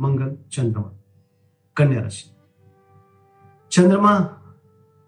मंगल, 0.00 0.36
चंद्रमा, 0.52 0.92
कन्या 1.76 2.00
राशि। 2.00 2.30
चंद्रमा 3.72 4.40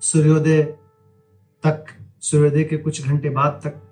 सूर्योदय 0.00 0.62
तक, 1.66 1.84
सूर्योदय 2.20 2.64
के 2.64 2.76
कुछ 2.76 3.06
घंटे 3.06 3.30
बाद 3.30 3.60
तक 3.64 3.82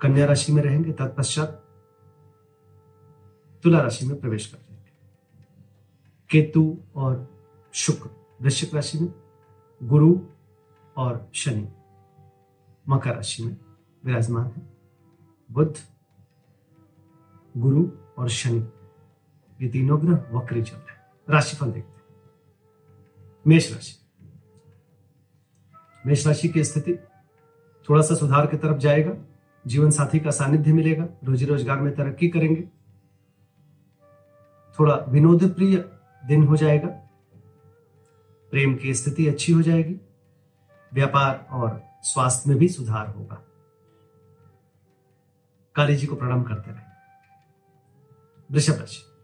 कन्या 0.00 0.26
राशि 0.26 0.52
में 0.52 0.62
रहेंगे, 0.62 0.92
तत्पश्चात 0.92 1.48
तुला 3.62 3.80
राशि 3.80 4.06
में 4.06 4.20
प्रवेश 4.20 4.46
कर 4.46 4.58
जाएँगे। 4.58 4.90
केतु 6.30 6.78
और 6.96 7.28
शुक्र, 7.72 8.10
वृश्चिक 8.42 8.74
राशि 8.74 8.98
में 8.98 9.14
गुरु 9.82 10.20
और 10.96 11.30
शनि 11.34 11.68
मकर 12.88 13.14
राशि 13.14 13.44
में 13.44 13.56
विराजमान 14.04 14.46
है। 14.46 14.62
बुध, 15.50 15.74
गुरु 17.56 17.90
और 18.18 18.28
शनि 18.28 18.66
ये 19.62 19.68
तीनों 19.68 20.00
ग्रह 20.00 20.38
वक्री 20.38 20.62
चल 20.62 20.76
रहे 20.76 20.92
हैं। 20.92 21.00
राशिफल 21.30 21.72
देखते 21.72 21.90
हैं। 21.90 21.96
मेष 23.46 23.72
राशि। 23.72 23.96
मेष 26.06 26.26
राशि 26.26 26.48
की 26.48 26.64
स्थिति 26.64 26.94
थोड़ा 27.88 28.02
सा 28.02 28.14
सुधार 28.14 28.46
की 28.46 28.56
तरफ़ 28.56 28.76
जाएगा। 28.76 29.12
जीवन 29.66 29.90
साथी 29.90 30.20
का 30.20 30.30
सानिध्य 30.30 30.72
मिलेगा। 30.72 31.08
रोजी 31.24 31.44
रोज़गार 31.44 31.80
में 31.80 31.94
तरक्की 31.94 32.28
करेंगे। 32.28 32.68
थोड़ा 34.78 34.94
विनोद 35.08 35.54
प्रिय 35.54 35.90
दिन 36.26 36.44
हो 36.44 36.56
जाएगा। 36.56 36.88
प्रेम 38.50 38.74
की 38.74 38.94
स्थिति 38.94 39.28
अच्छी 39.28 39.52
हो 39.52 39.62
जाएगी। 39.62 40.00
व्यापार 40.94 41.46
और 41.50 41.82
स्वास्थ्य 42.02 42.50
में 42.50 42.58
भी 42.58 42.68
सुधार 42.68 43.06
होगा। 43.06 43.42
काली 45.74 45.96
जी 45.96 46.06
को 46.06 46.16
प्रणाम 46.16 46.42
करते 46.42 46.70
रहे। 46.70 46.82
वृषभ 48.50 48.72
राशि। 48.72 49.15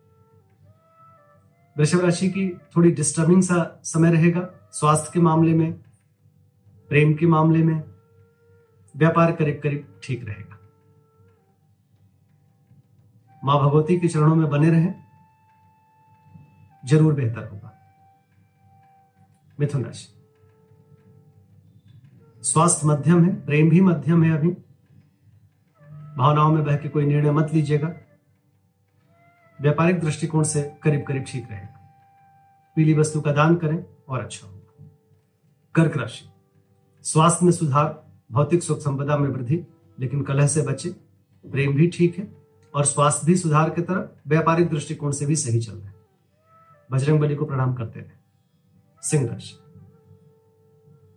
वृषभ 1.77 2.01
राशि 2.01 2.29
की 2.31 2.49
थोड़ी 2.77 2.91
डिस्टर्बिंग 2.91 3.43
सा 3.43 3.81
समय 3.85 4.11
रहेगा, 4.11 4.41
स्वास्थ्य 4.73 5.11
के 5.15 5.21
मामले 5.21 5.55
में, 5.55 5.73
प्रेम 6.91 7.15
के 7.15 7.27
मामले 7.27 7.63
में, 7.63 7.83
व्यापार 8.95 9.33
करीब 9.33 9.61
करीब 9.63 10.01
ठीक 10.03 10.25
रहेगा। 10.25 10.59
माँ 13.43 13.59
भगवती 13.59 13.99
के 14.01 14.09
चरणों 14.09 14.35
में 14.35 14.49
बने 14.51 14.71
रहें, 14.71 14.95
ज़रूर 16.85 17.15
बेहतर 17.15 17.49
होगा। 17.49 17.73
मिथुन 19.59 19.85
राशि। 19.85 20.09
स्वास्थ्य 22.43 22.87
मध्यम 22.87 23.25
है, 23.25 23.35
प्रेम 23.47 23.71
भी 23.71 23.81
मध्यम 23.81 24.23
है 24.25 24.37
अभी। 24.37 24.51
भावनाओं 26.17 26.53
में 26.53 26.65
बह 26.65 26.77
के 26.77 26.89
कोई 26.89 27.05
निर्णय 27.05 27.31
मत 27.31 27.53
लीजिएगा। 27.55 27.89
व्यापारिक 29.63 30.01
दृष्टिकोण 30.01 30.43
से 30.43 30.63
करीब 30.83 31.05
करीब 31.09 31.25
ठीक 31.29 31.51
रहेगा 31.51 31.79
पीली 32.77 32.95
वस्तु 32.95 33.21
का 33.21 33.33
दान 33.33 33.57
करें 33.57 33.85
और 34.09 34.21
अच्छा 34.21 34.47
होगा 34.47 34.87
कर्क 35.75 35.97
राशि। 35.97 36.25
स्वास्थ्य 37.03 37.45
में 37.45 37.53
सुधार, 37.53 38.05
भौतिक 38.33 38.63
सुख 38.63 38.79
संपदा 38.79 39.17
में 39.17 39.29
वृद्धि, 39.29 39.67
लेकिन 40.01 40.23
कलह 40.23 40.47
से 40.47 40.63
बचे, 40.63 40.91
प्रेम 41.45 41.75
भी 41.75 41.89
ठीक 41.89 42.19
है 42.19 42.29
और 42.75 42.85
स्वास्थ्य 42.85 43.27
भी 43.27 43.37
सुधार 43.37 43.71
की 43.71 43.83
तरफ़ 43.83 44.29
व्यापारिक 44.29 44.69
दृष्टिकोण 44.69 45.11
से 45.11 45.27
भी 45.27 45.37
सही 45.37 45.61
चल 45.61 45.73
रहा 45.73 45.89
है। 45.89 45.95
बजरंग 46.91 47.21
बली 47.21 47.35
को 47.35 47.45
प्रणाम 47.45 47.75
करते 47.75 48.01
रहे 48.01 49.09
सिंह 49.09 49.29
राशि। 49.29 49.59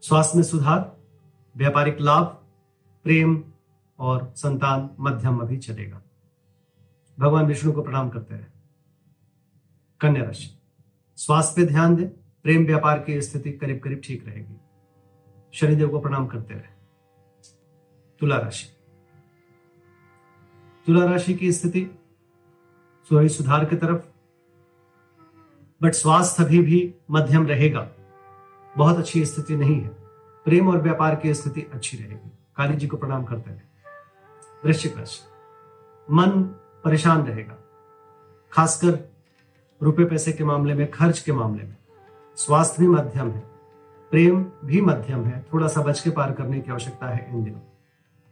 स्वास्थ्य 0.01 0.37
में 0.37 0.43
सुधार, 0.43 0.97
व्यापारिक 1.57 2.01
लाभ, 2.01 2.25
प्रेम 3.03 3.43
और 3.99 4.33
संतान 4.35 4.89
मध्यम 4.99 5.39
अभी 5.39 5.57
चलेगा। 5.57 6.01
भगवान 7.19 7.45
विष्णु 7.45 7.71
को 7.71 7.81
प्रणाम 7.81 8.09
करते 8.09 8.35
रहे। 8.35 8.45
कन्या 10.01 10.23
राशि, 10.23 10.59
स्वास्थ्य 11.15 11.61
पे 11.61 11.67
ध्यान 11.67 11.95
दें, 11.95 12.09
प्रेम 12.43 12.65
व्यापार 12.65 12.99
की 12.99 13.21
स्थिति 13.21 13.51
करीब 13.51 13.79
करीब 13.79 14.01
ठीक 14.03 14.27
रहेगी। 14.27 14.55
शनिदेव 15.53 15.89
को 15.89 15.99
प्रणाम 15.99 16.27
करते 16.27 16.53
रहे। 16.53 16.75
तुला 18.19 18.37
राशि 18.37 18.67
तुला 20.85 21.05
राशि 21.05 21.33
की 21.33 21.51
स्थिति 21.51 21.89
थोड़ी 23.11 23.29
सुधार 23.29 23.65
की 23.65 23.75
तरफ़, 23.75 24.05
बट 25.83 25.91
स्वास्थ्य 25.91 26.43
अभी 26.43 26.61
भी 26.61 26.95
मध्यम 27.11 27.47
रहेगा। 27.47 27.91
बहुत 28.77 28.97
अच्छी 28.97 29.25
स्थिति 29.25 29.55
नहीं 29.55 29.81
है। 29.81 29.89
प्रेम 30.45 30.67
और 30.67 30.81
व्यापार 30.81 31.15
की 31.15 31.33
स्थिति 31.33 31.61
अच्छी 31.61 31.97
रहेगी। 31.97 32.31
काली 32.55 32.75
जी 32.75 32.87
को 32.87 32.97
प्रणाम 32.97 33.25
करते 33.25 33.51
रहे। 33.51 33.61
वृश्चिक 34.65 34.97
राशि, 34.97 35.19
मन 36.11 36.59
परेशान 36.85 37.25
रहेगा। 37.27 37.55
खासकर 38.51 38.99
रुपए 39.81 40.05
पैसे 40.05 40.31
के 40.31 40.43
मामले 40.43 40.73
में, 40.73 40.91
खर्च 40.91 41.19
के 41.19 41.31
मामले 41.31 41.63
में। 41.63 41.75
स्वास्थ्य 42.35 42.81
भी 42.81 42.87
मध्यम 42.87 43.31
है, 43.31 43.39
प्रेम 44.11 44.45
भी 44.65 44.81
मध्यम 44.81 45.25
है 45.25 45.45
थोड़ा 45.53 45.67
सा 45.67 45.81
बच 45.81 45.99
के 45.99 46.09
पार 46.09 46.31
करने 46.31 46.59
की 46.59 46.71
आवश्यकता 46.71 47.07
है 47.07 47.27
इन 47.29 47.43
दिनों। 47.43 47.59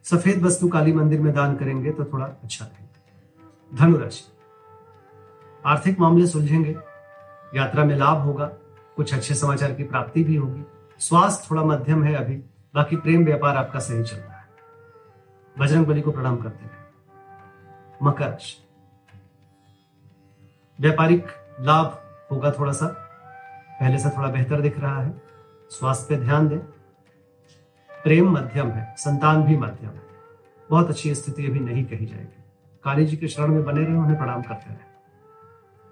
सफ़ेद 0.04 0.42
वस्तु 0.42 0.68
काली 0.68 0.92
मंदिर 0.92 1.20
में 1.20 1.34
दान 1.34 1.56
करेंगे 1.56 1.90
तो 1.90 2.04
थोड़ा 2.04 2.26
अच्छा 2.26 2.64
रहेगा। 2.64 3.76
धनुराशि। 3.76 4.24
आर्थिक 5.66 6.00
मामले 6.00 6.26
सुलझेंगे, 6.26 6.76
यात्रा 7.54 7.84
में 7.84 7.96
लाभ 7.96 8.18
होगा, 8.18 8.46
कुछ 8.96 9.14
अच्छे 9.14 9.34
समाचार 9.34 9.74
की 9.74 9.84
प्राप्ति 9.84 10.24
भी 10.24 10.36
होगी। 10.36 10.64
स्वास्थ्य 10.98 11.48
थोड़ा 11.50 11.62
मध्यम 11.62 12.04
है 12.04 12.14
अभी, 12.14 12.36
बाकी 12.74 12.96
प्रेम 12.96 13.24
व्यापार 13.24 13.56
आपका 13.56 13.78
सही 13.78 14.04
चल 14.04 14.16
रहा 14.16 14.36
है। 14.36 14.48
बजरंग 15.58 15.86
बली 15.86 16.00
को 16.00 16.12
प्रणाम 16.12 16.36
करते 16.36 16.66
रहे 16.66 16.83
मकर 18.02 18.28
राशि 18.28 18.64
व्यापारिक 20.80 21.26
लाभ 21.60 22.02
होगा 22.30 22.50
थोड़ा 22.50 22.72
सा, 22.72 22.86
पहले 23.80 23.98
से 23.98 24.10
थोड़ा 24.10 24.28
बेहतर 24.28 24.60
दिख 24.60 24.80
रहा 24.80 25.02
है। 25.02 25.22
स्वास्थ्य 25.70 26.06
पे 26.08 26.22
ध्यान 26.22 26.48
दें। 26.48 26.58
प्रेम 28.02 28.30
मध्यम 28.30 28.70
है, 28.70 28.94
संतान 28.98 29.42
भी 29.42 29.56
मध्यम 29.56 29.90
है। 29.90 30.02
बहुत 30.70 30.88
अच्छी 30.88 31.14
स्थिति 31.14 31.46
अभी 31.46 31.60
नहीं 31.60 31.84
कही 31.84 32.06
जाएगी। 32.06 32.44
काली 32.84 33.06
जी 33.06 33.16
के 33.16 33.28
शरण 33.28 33.48
में 33.48 33.64
बने 33.64 33.84
रहे, 33.84 33.96
उन्हें 33.96 34.18
प्रणाम 34.18 34.42
करते 34.42 34.70
रहे। 34.70 34.94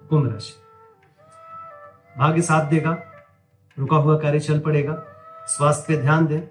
कुंभ 0.07 0.31
राशि। 0.31 0.53
भाग्य 2.17 2.41
साथ 2.41 2.65
देगा, 2.65 2.97
रुका 3.79 3.97
हुआ 3.97 4.19
कार्य 4.19 4.39
चल 4.39 4.59
पड़ेगा। 4.59 5.03
स्वास्थ्य 5.47 5.85
पे 5.87 6.01
ध्यान 6.01 6.27
दें। 6.27 6.41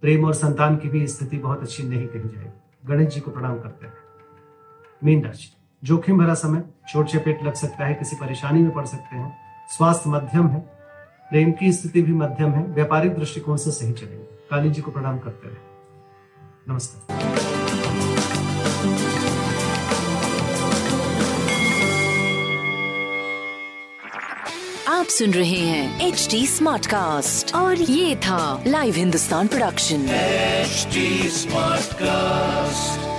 प्रेम 0.00 0.24
और 0.24 0.34
संतान 0.34 0.76
की 0.76 0.88
भी 0.88 1.06
स्थिति 1.06 1.38
बहुत 1.38 1.62
अच्छी 1.62 1.82
नहीं 1.82 2.08
कही 2.08 2.28
जाएगी। 2.28 2.60
गणेश 2.86 3.14
जी 3.14 3.20
को 3.20 3.30
प्रणाम 3.30 3.60
करते 3.60 3.86
हैं 3.86 4.05
मीन 5.04 5.24
राशि 5.24 5.48
जोखिम 5.84 6.18
भरा 6.18 6.34
समय 6.34 6.62
चोट 6.88 7.08
चपेट 7.08 7.42
लग 7.44 7.54
सकता 7.54 7.84
है 7.86 7.94
किसी 7.94 8.16
परेशानी 8.16 8.62
में 8.62 8.70
पड़ 8.70 8.86
सकते 8.86 9.16
हैं। 9.16 9.36
स्वास्थ्य 9.76 10.10
मध्यम 10.10 10.48
है 10.48 10.58
प्रेम 11.30 11.52
की 11.52 11.72
स्थिति 11.72 12.02
भी 12.02 12.12
मध्यम 12.12 12.52
है 12.52 12.62
व्यापारिक 12.62 13.14
दृष्टिकोण 13.14 13.56
से 13.56 13.70
सही 13.70 13.92
चलेगी। 13.92 14.24
काली 14.50 14.70
जी 14.70 14.82
को 14.82 14.90
प्रणाम 14.90 15.18
करते 15.18 15.48
रहे। 15.48 16.72
नमस्कार। 16.72 17.14
आप 24.88 25.06
सुन 25.06 25.30
रहे 25.30 25.58
हैं 25.58 26.06
एच 26.08 26.28
डी 26.30 26.46
स्मार्ट 26.46 26.86
कास्ट 26.86 27.54
और 27.54 27.74
ये 27.74 28.16
था 28.16 28.62
live 28.66 28.94
Hindustan 28.94 29.46
production 29.46 30.06
smart 30.06 31.84
Smartcast. 31.84 33.15